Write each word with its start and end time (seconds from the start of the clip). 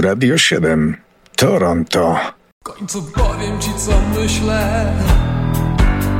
Radio 0.00 0.38
7, 0.38 0.96
Toronto. 1.36 2.16
W 2.60 2.64
końcu 2.64 3.02
powiem 3.02 3.60
ci 3.60 3.70
co 3.74 4.20
myślę, 4.20 4.92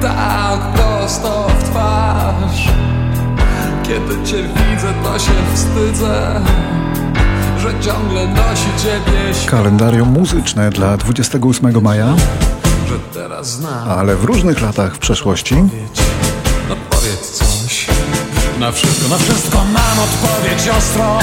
tak 0.01 0.61
prosto 0.75 1.49
w 1.59 1.65
twarz. 1.71 2.69
Kiedy 3.83 4.27
cię 4.27 4.37
widzę, 4.43 4.93
to 5.05 5.19
się 5.19 5.33
wstydzę, 5.55 6.41
że 7.59 7.81
ciągle 7.81 8.29
nosi 8.29 8.69
ciebie 8.83 9.49
Kalendarium 9.51 10.09
muzyczne 10.09 10.71
dla 10.71 10.97
28 10.97 11.83
maja, 11.83 12.15
że 12.89 12.99
teraz 13.13 13.51
znam. 13.51 13.89
ale 13.91 14.17
w 14.17 14.25
różnych 14.25 14.61
latach 14.63 14.95
w 14.95 14.99
przeszłości. 14.99 15.55
No 16.69 16.77
powiedz 16.91 17.31
coś. 17.31 17.87
Na 18.59 18.73
wszystko, 18.73 19.09
na 19.09 19.19
wszystko 19.19 19.59
mam 19.59 19.99
odpowiedź 19.99 20.69
ostrą. 20.79 21.19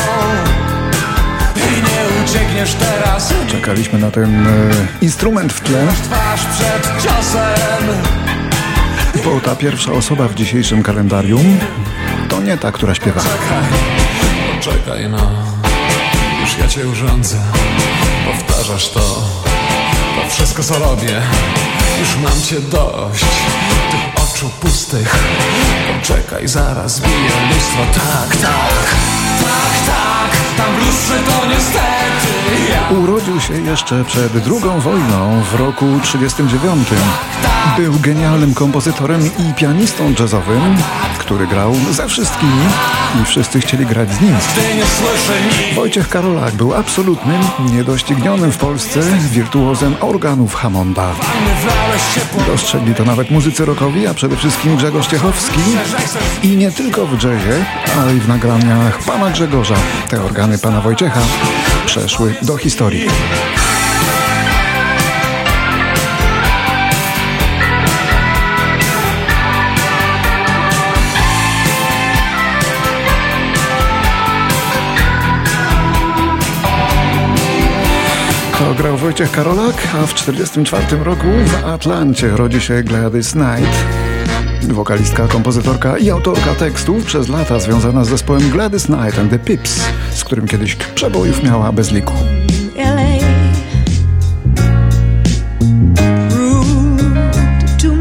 I 1.57 1.81
nie 1.81 2.23
uciekniesz 2.25 2.73
teraz. 2.73 3.34
Czekaliśmy 3.47 3.99
na 3.99 4.11
ten 4.11 4.47
e, 4.47 4.52
instrument 5.02 5.53
w 5.53 5.61
tle, 5.61 5.88
Twarz 6.03 6.45
przed 6.45 7.03
ciosem. 7.03 7.88
bo 9.25 9.39
ta 9.39 9.55
pierwsza 9.55 9.91
osoba 9.91 10.27
w 10.27 10.35
dzisiejszym 10.35 10.83
kalendarium 10.83 11.59
to 12.30 12.39
nie 12.41 12.57
ta, 12.57 12.71
która 12.71 12.95
śpiewa. 12.95 13.21
Czekaj, 13.21 13.63
poczekaj 14.55 15.09
no. 15.09 15.31
Już 16.41 16.57
ja 16.57 16.67
cię 16.67 16.88
urządzę. 16.88 17.38
Powtarzasz 18.25 18.89
to. 18.89 18.99
To 18.99 20.30
wszystko 20.30 20.63
co 20.63 20.80
robię. 20.80 21.21
Już 21.99 22.17
mam 22.23 22.41
cię 22.41 22.55
dość. 22.71 23.25
Tych 23.91 24.23
oczu 24.23 24.49
pustych. 24.61 25.16
Poczekaj, 25.99 26.47
zaraz 26.47 26.99
bije 26.99 27.30
lustro. 27.49 27.85
Tak, 27.94 28.35
tak. 28.41 29.27
Tak, 29.47 29.85
tak. 29.87 30.31
Tam 30.57 30.75
to 31.25 31.45
niestety 31.45 32.27
ja. 32.72 32.97
Urodził 32.97 33.41
się 33.41 33.53
jeszcze 33.53 34.05
przed 34.05 34.33
II 34.35 34.81
wojną 34.81 35.44
w 35.44 35.55
roku 35.55 35.85
1939. 36.02 36.88
Był 37.77 37.94
genialnym 37.99 38.53
kompozytorem 38.53 39.22
i 39.39 39.53
pianistą 39.53 40.13
jazzowym, 40.19 40.75
który 41.19 41.47
grał 41.47 41.75
ze 41.91 42.07
wszystkimi 42.07 42.63
i 43.21 43.25
wszyscy 43.25 43.59
chcieli 43.59 43.85
grać 43.85 44.13
z 44.13 44.21
nim. 44.21 44.35
Wojciech 45.75 46.09
Karolak 46.09 46.53
był 46.53 46.73
absolutnym, 46.73 47.41
niedoścignionym 47.71 48.51
w 48.51 48.57
Polsce 48.57 48.99
wirtuozem 49.31 49.95
organów 50.01 50.55
Hammonda. 50.55 51.11
Dostrzegli 52.47 52.95
to 52.95 53.05
nawet 53.05 53.31
muzycy 53.31 53.65
rockowi, 53.65 54.07
a 54.07 54.13
przede 54.13 54.38
wszystkim 54.38 54.77
Grzegorz 54.77 55.07
Ciechowski. 55.07 55.59
I 56.43 56.47
nie 56.47 56.71
tylko 56.71 57.05
w 57.05 57.11
jazzie, 57.13 57.65
ale 58.01 58.15
i 58.15 58.19
w 58.19 58.27
nagraniach 58.27 58.99
pana 58.99 59.29
Grzegorza. 59.29 59.75
Te 60.09 60.23
organy 60.23 60.57
pana 60.57 60.81
Wojciecha 60.81 61.21
przeszły 61.85 62.35
do 62.41 62.57
historii. 62.57 63.07
To 78.59 78.73
grał 78.73 78.97
Wojciech 78.97 79.31
Karolak, 79.31 79.75
a 79.95 80.05
w 80.05 80.13
1944 80.13 81.03
roku 81.03 81.27
w 81.45 81.66
Atlancie 81.66 82.27
rodzi 82.27 82.61
się 82.61 82.83
Gladys 82.83 83.31
Knight. 83.31 83.86
Wokalistka, 84.61 85.27
kompozytorka 85.27 85.97
i 85.97 86.09
autorka 86.09 86.55
tekstów 86.55 87.05
przez 87.05 87.30
lata 87.30 87.59
związana 87.59 88.05
z 88.05 88.09
zespołem 88.09 88.50
Gladys 88.50 88.85
Knight 88.85 89.19
and 89.19 89.31
the 89.31 89.39
Pips, 89.39 89.81
z 90.11 90.23
którym 90.23 90.47
kiedyś 90.47 90.75
przebojów 90.75 91.44
miała 91.44 91.72
bez 91.72 91.91
liku. 91.91 92.13
LA. 92.78 93.17
Rude, 96.31 97.03
too 97.81 97.91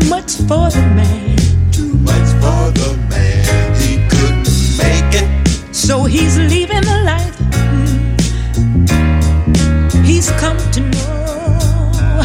he's 10.26 10.40
come 10.40 10.58
to 10.72 10.80
know. 10.80 12.22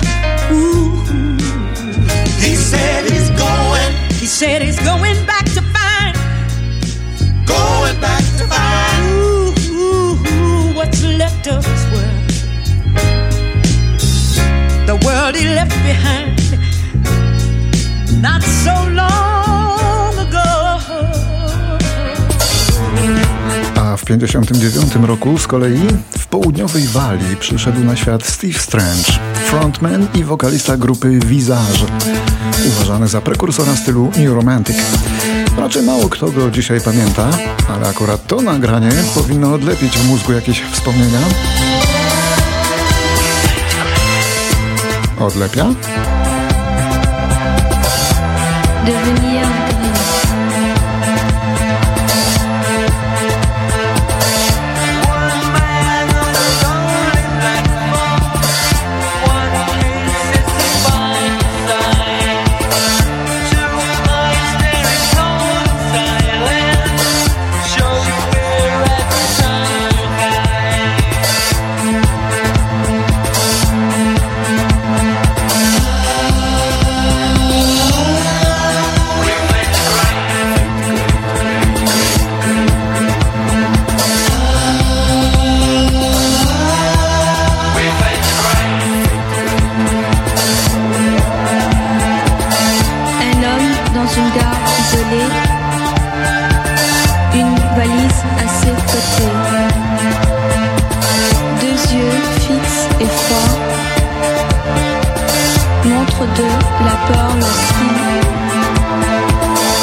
Ooh. 0.52 0.92
He 2.40 2.56
said 2.56 3.10
he's 3.10 3.30
going, 3.32 3.94
He 4.20 4.26
said 4.26 4.62
he's 4.62 4.80
going 4.80 5.26
back 5.26 5.46
to 5.46 5.62
find 5.62 6.16
going 7.46 8.00
back 8.00 8.24
to 8.40 8.46
find. 8.48 9.04
ooh, 9.12 9.54
ooh, 9.72 10.18
ooh, 10.28 10.76
what's 10.76 11.04
left 11.04 11.48
of 11.48 11.66
his 11.66 11.86
world. 11.94 12.30
The 14.88 14.96
world 15.06 15.36
he 15.36 15.46
left 15.48 15.76
behind 15.84 16.40
not 18.22 18.42
so 18.44 18.74
long 18.90 19.31
1959 24.20 25.08
roku 25.08 25.38
z 25.38 25.48
kolei 25.48 25.88
w 26.20 26.28
południowej 26.28 26.88
Walii 26.88 27.36
przyszedł 27.38 27.84
na 27.84 27.96
świat 27.96 28.24
Steve 28.24 28.60
Strange, 28.60 29.12
frontman 29.46 30.08
i 30.14 30.24
wokalista 30.24 30.78
grupy 30.78 31.20
Visage, 31.20 31.86
uważany 32.68 33.08
za 33.08 33.22
prekursora 33.22 33.76
stylu 33.76 34.12
New 34.18 34.34
Romantic. 34.34 34.78
Raczej 35.58 35.84
mało 35.84 36.10
kto 36.10 36.32
go 36.32 36.52
dzisiaj 36.52 36.82
pamięta, 36.82 37.30
ale 37.70 37.90
akurat 37.90 38.28
to 38.28 38.42
nagranie 38.42 38.92
powinno 39.16 39.54
odlepić 39.54 39.98
w 39.98 40.08
mózgu 40.08 40.34
jakieś 40.34 40.62
wspomnienia. 40.62 41.20
Odlepia? 45.20 45.66
devenir 48.86 49.51
montre 105.86 106.26
de 106.38 106.44
la 106.86 106.96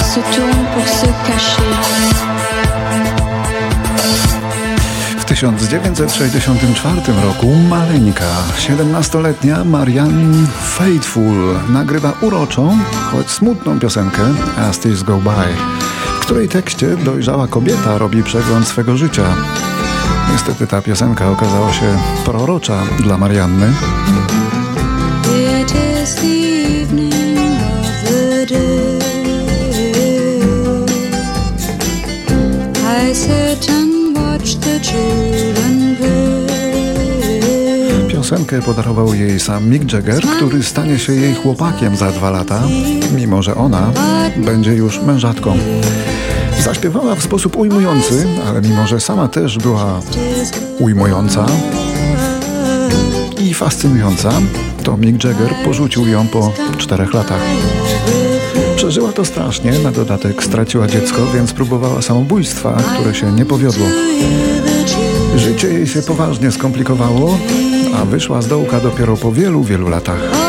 se 0.03 0.21
tourne 0.35 0.65
pour 0.75 0.89
se 0.89 1.07
cacher. 1.27 1.63
W 5.19 5.25
1964 5.25 7.13
roku 7.25 7.47
maleńka, 7.69 8.25
17-letnia 8.59 9.65
Marianne 9.65 10.47
Faithful 10.63 11.61
nagrywa 11.69 12.13
uroczą, 12.21 12.79
choć 13.13 13.31
smutną 13.31 13.79
piosenkę 13.79 14.23
As 14.71 14.79
Things 14.79 15.03
Go 15.03 15.17
By, 15.17 15.31
w 16.17 16.21
której 16.21 16.49
tekście 16.49 16.97
dojrzała 16.97 17.47
kobieta 17.47 17.99
robi 17.99 18.23
przegląd 18.23 18.69
swego 18.69 18.97
życia. 18.97 19.25
Niestety 20.33 20.67
ta 20.67 20.83
piosenka 20.83 21.31
okazała 21.31 21.73
się 21.73 21.99
prorocza 22.25 22.83
dla 23.01 23.19
Marianny. 23.19 23.73
Piosenkę 38.09 38.63
podarował 38.63 39.15
jej 39.15 39.41
sam 39.41 39.69
Mick 39.69 39.93
Jagger, 39.93 40.23
który 40.23 40.63
stanie 40.63 40.99
się 40.99 41.13
jej 41.13 41.35
chłopakiem 41.35 41.97
za 41.97 42.11
dwa 42.11 42.31
lata, 42.31 42.63
mimo 43.17 43.43
że 43.43 43.55
ona 43.55 43.93
będzie 44.37 44.75
już 44.75 45.01
mężatką. 45.03 45.59
Zaśpiewała 46.65 47.15
w 47.15 47.23
sposób 47.23 47.57
ujmujący, 47.57 48.27
ale 48.49 48.61
mimo 48.63 48.87
że 48.87 49.01
sama 49.01 49.29
też 49.29 49.59
była 49.59 50.01
ujmująca, 50.79 51.47
fascynująca, 53.59 54.31
to 54.85 54.97
Mick 54.97 55.25
Jagger 55.25 55.55
porzucił 55.65 56.07
ją 56.07 56.29
po 56.29 56.53
czterech 56.79 57.15
latach. 57.15 57.41
Przeżyła 58.79 59.13
to 59.13 59.25
strasznie, 59.25 59.73
na 59.73 59.93
dodatek 59.93 60.45
straciła 60.45 60.87
dziecko, 60.87 61.27
więc 61.35 61.53
próbowała 61.53 62.03
samobójstwa, 62.03 62.83
które 62.95 63.15
się 63.15 63.33
nie 63.33 63.47
powiodło. 63.47 63.87
Życie 65.37 65.69
jej 65.69 65.87
się 65.87 66.03
poważnie 66.03 66.53
skomplikowało, 66.53 67.39
a 67.95 68.05
wyszła 68.05 68.43
z 68.43 68.49
dołka 68.49 68.81
dopiero 68.81 69.17
po 69.17 69.33
wielu, 69.33 69.63
wielu 69.63 69.89
latach. 69.89 70.48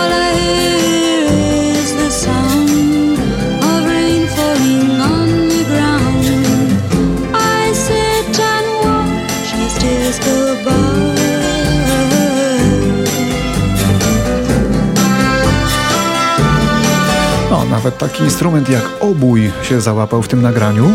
Nawet 17.80 17.98
taki 17.98 18.24
instrument 18.24 18.70
jak 18.70 18.84
obój 19.00 19.52
się 19.62 19.82
załapał 19.82 20.22
w 20.22 20.28
tym 20.28 20.42
nagraniu, 20.42 20.92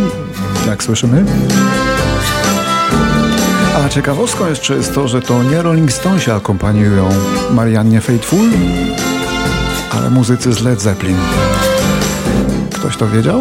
jak 0.67 0.83
słyszymy. 0.83 1.25
A 3.77 3.89
ciekawostką 3.89 4.49
jeszcze 4.49 4.75
jest 4.75 4.95
to, 4.95 5.09
że 5.09 5.23
to 5.23 5.43
nie 5.43 5.63
Rolling 5.63 5.93
Stonesi 5.93 6.31
akompaniują 6.31 7.09
Mariannie 7.51 8.01
Faithful, 8.01 8.49
ale 9.91 10.11
muzycy 10.11 10.53
z 10.53 10.63
Led 10.63 10.81
Zeppelin. 10.81 11.17
Ktoś 12.75 12.97
to 12.97 13.09
wiedział? 13.09 13.41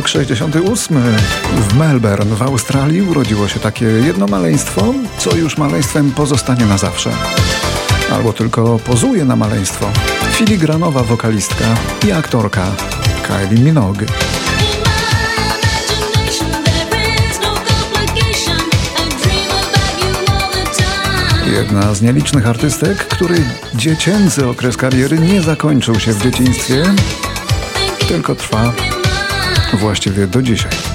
Rok 0.00 0.08
68. 0.08 1.02
W 1.56 1.76
Melbourne 1.76 2.36
w 2.36 2.42
Australii 2.42 3.02
urodziło 3.02 3.48
się 3.48 3.60
takie 3.60 3.84
jedno 3.84 4.26
maleństwo, 4.26 4.94
co 5.18 5.36
już 5.36 5.58
maleństwem 5.58 6.10
pozostanie 6.10 6.66
na 6.66 6.78
zawsze. 6.78 7.10
Albo 8.12 8.32
tylko 8.32 8.78
pozuje 8.78 9.24
na 9.24 9.36
maleństwo. 9.36 9.86
Filigranowa 10.32 11.02
wokalistka 11.02 11.64
i 12.08 12.12
aktorka 12.12 12.66
Kylie 13.22 13.64
Minogue. 13.64 14.06
Jedna 21.52 21.94
z 21.94 22.02
nielicznych 22.02 22.46
artystek, 22.46 22.98
której 22.98 23.44
dziecięcy 23.74 24.48
okres 24.48 24.76
kariery 24.76 25.18
nie 25.18 25.42
zakończył 25.42 26.00
się 26.00 26.12
w 26.12 26.22
dzieciństwie, 26.22 26.84
tylko 28.08 28.34
trwa 28.34 28.72
właściwie 29.76 30.26
do 30.26 30.42
dzisiaj. 30.42 30.89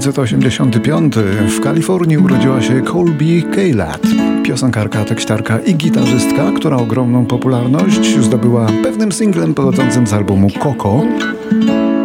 1985 0.00 1.14
w 1.48 1.60
Kalifornii 1.60 2.18
urodziła 2.18 2.62
się 2.62 2.82
Colby 2.82 3.42
Kaylat, 3.54 4.02
piosenkarka, 4.42 5.04
tekściarka 5.04 5.58
i 5.58 5.74
gitarzystka, 5.74 6.52
która 6.56 6.76
ogromną 6.76 7.26
popularność 7.26 8.18
zdobyła 8.18 8.66
pewnym 8.82 9.12
singlem 9.12 9.54
pochodzącym 9.54 10.06
z 10.06 10.12
albumu 10.12 10.50
Coco, 10.50 11.02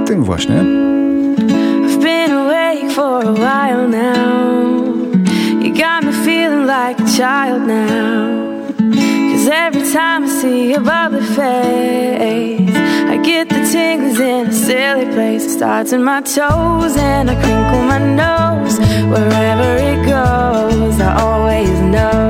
tym 0.05 0.23
właśnie. 0.23 0.63
Cause 9.37 9.51
every 9.51 9.81
time 9.93 10.25
I 10.25 10.29
see 10.41 10.71
your 10.71 10.81
bubbly 10.81 11.21
face, 11.21 12.66
I 13.17 13.19
get 13.23 13.49
the 13.49 13.67
tingles 13.71 14.19
in 14.19 14.45
a 14.45 14.53
silly 14.53 15.05
place. 15.05 15.43
It 15.45 15.57
starts 15.57 15.91
in 15.91 16.03
my 16.03 16.21
toes 16.21 16.95
and 16.97 17.31
I 17.31 17.35
crinkle 17.41 17.81
my 17.81 17.97
nose. 17.97 18.77
Wherever 19.09 19.75
it 19.89 20.05
goes, 20.05 21.01
I 21.01 21.19
always 21.19 21.71
know 21.79 22.26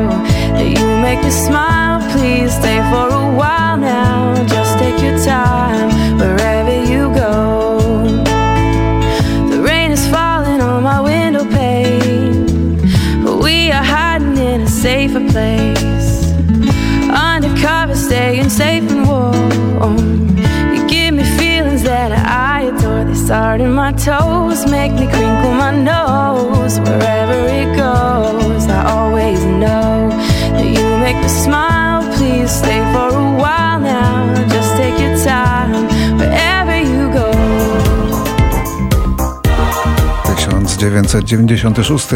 1996. 40.77 42.07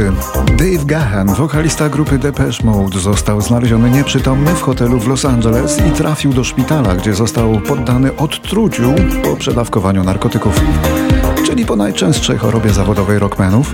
Dave 0.58 0.86
Gahan, 0.86 1.34
wokalista 1.34 1.90
grupy 1.90 2.18
Depeche 2.18 2.64
Mode, 2.64 3.00
został 3.00 3.42
znaleziony 3.42 3.90
nieprzytomny 3.90 4.56
w 4.56 4.62
hotelu 4.62 5.00
w 5.00 5.08
Los 5.08 5.26
Angeles 5.26 5.78
i 5.88 5.92
trafił 5.92 6.34
do 6.34 6.44
szpitala, 6.44 6.96
gdzie 6.96 7.14
został 7.14 7.60
poddany 7.60 8.16
odtruciu 8.16 8.94
po 9.24 9.36
przedawkowaniu 9.36 10.04
narkotyków, 10.04 10.62
czyli 11.46 11.66
po 11.66 11.76
najczęstszej 11.76 12.38
chorobie 12.38 12.70
zawodowej 12.70 13.20
rockmenów. 13.20 13.74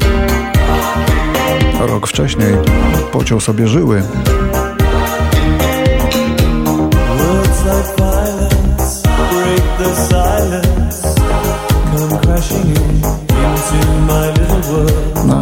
Rok 1.79 2.08
wcześniej 2.08 2.53
pociął 3.12 3.39
sobie 3.39 3.67
żyły. 3.67 4.03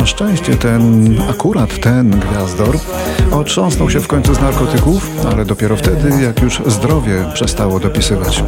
Na 0.06 0.10
szczęście 0.10 0.56
ten, 0.58 1.16
akurat 1.30 1.80
ten 1.80 2.20
gwiazdor 2.20 2.78
otrząsnął 3.32 3.90
się 3.90 4.00
w 4.00 4.08
końcu 4.08 4.36
z 4.36 4.42
narkotyków, 4.42 5.26
ale 5.32 5.46
dopiero 5.46 5.76
wtedy, 5.78 6.24
jak 6.24 6.42
już 6.42 6.62
zdrowie 6.66 7.26
przestało 7.34 7.80
dopisywać. 7.80 8.44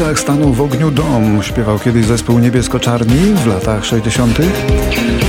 Krapkowicach 0.00 0.20
stanął 0.20 0.52
w 0.52 0.60
ogniu 0.60 0.90
dom, 0.90 1.42
śpiewał 1.42 1.78
kiedyś 1.78 2.06
zespół 2.06 2.38
Niebiesko-Czarni 2.38 3.34
w 3.34 3.46
latach 3.46 3.84
60., 3.84 4.38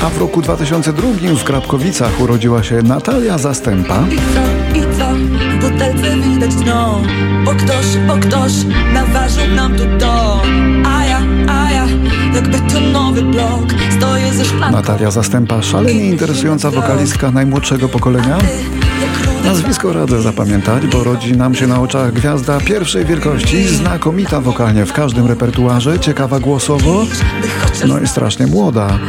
a 0.04 0.10
w 0.10 0.18
roku 0.18 0.42
2002 0.42 1.08
w 1.38 1.44
Krapkowicach 1.44 2.22
urodziła 2.22 2.63
się 2.63 2.82
Natalia 2.82 3.38
Zastępa, 3.38 4.04
I 4.12 4.16
co, 4.16 4.80
i 4.80 4.98
co? 4.98 5.13
W 5.51 5.62
butelce 5.62 6.16
widać 6.18 6.56
dno 6.56 7.01
Bo 7.46 7.51
ktoś, 7.51 7.86
bo 8.08 8.18
ktoś 8.18 8.51
naważył 8.94 9.56
nam 9.56 9.75
tu 9.78 9.84
A 10.86 11.00
Natalia 14.72 15.12
Zastępa, 15.12 15.62
szalenie 15.62 16.06
interesująca 16.06 16.72
wokalistka 16.72 17.32
najmłodszego 17.32 17.90
pokolenia. 17.90 18.38
Nazwisko 19.44 19.94
radzę 19.94 20.22
zapamiętać, 20.22 20.88
bo 20.88 21.04
rodzi 21.04 21.38
nam 21.38 21.56
się 21.56 21.68
na 21.68 21.82
oczach 21.82 22.13
gwiazda 22.13 22.60
pierwszej 22.60 23.06
wielkości, 23.06 23.68
znakomita 23.68 24.42
wokalnie 24.42 24.86
w 24.86 24.94
każdym 24.94 25.28
repertuarze, 25.28 26.00
ciekawa 26.00 26.40
głosowo, 26.40 27.06
no 27.88 28.00
i 28.00 28.08
strasznie 28.08 28.48
młoda. 28.48 29.00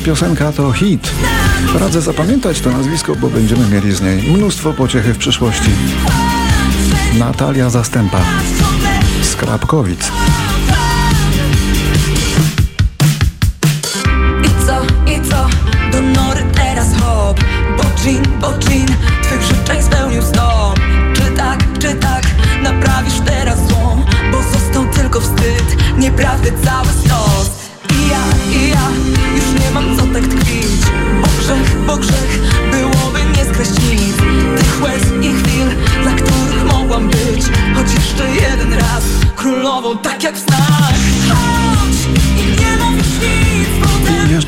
Piosenka 0.00 0.52
to 0.52 0.72
hit. 0.72 1.10
Radzę 1.74 2.00
zapamiętać 2.00 2.60
to 2.60 2.70
nazwisko, 2.70 3.14
bo 3.16 3.28
będziemy 3.28 3.68
mieli 3.68 3.92
z 3.92 4.00
niej 4.00 4.32
mnóstwo 4.32 4.72
pociechy 4.72 5.14
w 5.14 5.18
przyszłości. 5.18 5.70
Natalia 7.18 7.70
Zastępa 7.70 8.20
z 9.22 9.36
Krapkowic. 9.36 10.12
I 14.44 14.66
co, 14.66 14.82
i 15.12 15.28
co, 15.30 15.46
do 15.92 16.00
nory 16.00 16.44
teraz 16.54 16.88
hop 17.00 17.40
Bo 17.76 17.84
dżin, 18.00 18.22
bo 18.40 18.58
dżin, 18.58 18.86
twych 19.22 19.42
życzeń 19.42 19.82
spełnił 19.82 20.22
snom 20.22 20.74
Czy 21.14 21.22
tak, 21.36 21.78
czy 21.78 21.94
tak, 21.94 22.22
naprawisz 22.62 23.20
teraz 23.26 23.68
złą 23.68 24.04
Bo 24.32 24.42
został 24.42 24.86
tylko 24.86 25.20
wstyd, 25.20 25.76
nieprawdy 25.98 26.52
cały 26.64 26.88
stos 26.88 27.39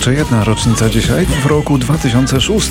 jeszcze 0.02 0.14
jedna 0.20 0.44
rocznica 0.44 0.88
dzisiaj. 0.88 1.26
W 1.26 1.46
roku 1.46 1.78
2006, 1.78 2.70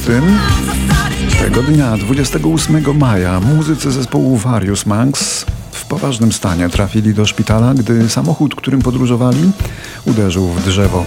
tego 1.39 1.63
dnia, 1.63 1.97
28 1.97 2.97
maja, 2.97 3.39
muzycy 3.39 3.91
zespołu 3.91 4.37
Various 4.37 4.85
Monks 4.85 5.45
w 5.71 5.85
poważnym 5.85 6.31
stanie 6.31 6.69
trafili 6.69 7.13
do 7.13 7.25
szpitala, 7.25 7.73
gdy 7.73 8.09
samochód, 8.09 8.55
którym 8.55 8.81
podróżowali, 8.81 9.51
uderzył 10.05 10.47
w 10.47 10.65
drzewo. 10.65 11.05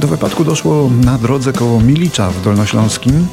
Do 0.00 0.08
wypadku 0.08 0.44
doszło 0.44 0.90
na 1.04 1.18
drodze 1.18 1.52
koło 1.52 1.80
Milicza 1.80 2.30
w 2.30 2.42
Dolnośląskim. 2.42 3.26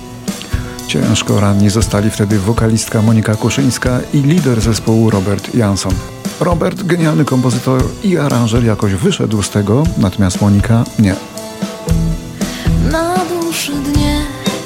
Ciężko 0.87 1.39
ranni 1.39 1.69
zostali 1.69 2.09
wtedy 2.09 2.39
wokalistka 2.39 3.01
Monika 3.01 3.35
Kuszyńska 3.35 3.99
i 4.13 4.17
lider 4.17 4.61
zespołu 4.61 5.09
Robert 5.09 5.55
Jansson. 5.55 5.93
Robert, 6.39 6.83
genialny 6.83 7.25
kompozytor 7.25 7.83
i 8.03 8.17
aranżer, 8.17 8.63
jakoś 8.63 8.93
wyszedł 8.93 9.41
z 9.41 9.49
tego, 9.49 9.83
natomiast 9.97 10.41
Monika 10.41 10.83
nie. 10.99 11.32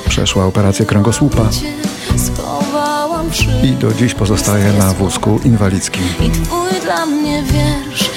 Przeszła 0.09 0.45
operację 0.45 0.85
kręgosłupa. 0.85 1.49
I 3.63 3.71
do 3.71 3.93
dziś 3.93 4.13
pozostaje 4.13 4.73
na 4.73 4.93
wózku 4.93 5.39
inwalidzkim. 5.45 6.03
I 6.19 6.31
twój 6.31 6.81
dla 6.81 7.05
mnie 7.05 7.43
wiersz 7.43 8.09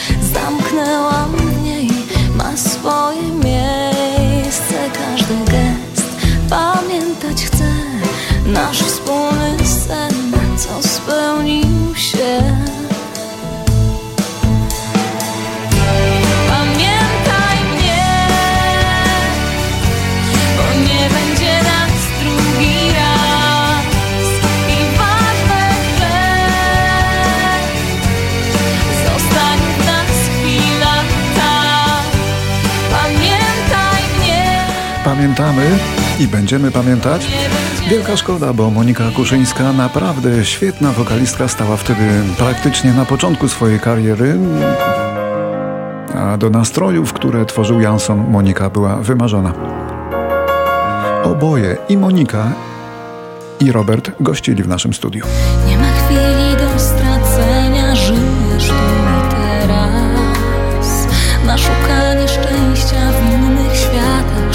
pamiętamy 35.34 35.78
i 36.20 36.28
będziemy 36.28 36.70
pamiętać. 36.70 37.26
Wielka 37.90 38.16
szkoda, 38.16 38.52
bo 38.52 38.70
Monika 38.70 39.04
Kuszyńska 39.16 39.72
naprawdę 39.72 40.44
świetna 40.44 40.92
wokalistka 40.92 41.48
stała 41.48 41.76
wtedy 41.76 42.00
praktycznie 42.38 42.92
na 42.92 43.04
początku 43.04 43.48
swojej 43.48 43.80
kariery. 43.80 44.38
A 46.16 46.36
do 46.36 46.50
nastrojów, 46.50 47.12
które 47.12 47.46
tworzył 47.46 47.80
Jansson, 47.80 48.30
Monika 48.30 48.70
była 48.70 48.96
wymarzona. 48.96 49.52
Oboje, 51.24 51.76
i 51.88 51.96
Monika, 51.96 52.52
i 53.60 53.72
Robert 53.72 54.10
gościli 54.20 54.62
w 54.62 54.68
naszym 54.68 54.94
studiu. 54.94 55.24
Nie 55.66 55.78
ma 55.78 55.92
chwili 55.92 56.56
do 56.56 56.78
stracenia, 56.78 57.96
żyjesz 57.96 58.68
tu 58.68 58.74
i 58.74 59.30
teraz. 59.30 61.06
Na 61.46 61.58
szukanie 61.58 62.28
szczęścia 62.28 63.12
w 63.12 63.32
innych 63.32 63.76
światach. 63.76 64.49